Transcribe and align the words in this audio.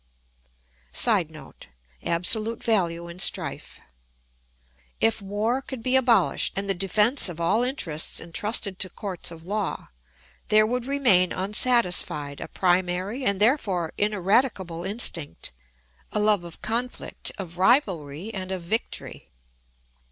[Sidenote: 0.93 1.67
Absolute 2.01 2.63
value 2.63 3.07
in 3.07 3.19
strife.] 3.19 3.79
If 4.99 5.21
war 5.21 5.61
could 5.61 5.83
be 5.83 5.95
abolished 5.95 6.53
and 6.55 6.67
the 6.67 6.73
defence 6.73 7.29
of 7.29 7.39
all 7.39 7.61
interests 7.61 8.19
intrusted 8.19 8.79
to 8.79 8.89
courts 8.89 9.29
of 9.29 9.45
law, 9.45 9.89
there 10.47 10.65
would 10.65 10.85
remain 10.87 11.31
unsatisfied 11.31 12.41
a 12.41 12.47
primary 12.47 13.23
and 13.23 13.39
therefore 13.39 13.93
ineradicable 13.95 14.83
instinct—a 14.83 16.19
love 16.19 16.43
of 16.43 16.63
conflict, 16.63 17.31
of 17.37 17.59
rivalry, 17.59 18.33
and 18.33 18.51
of 18.51 18.63
victory. 18.63 19.29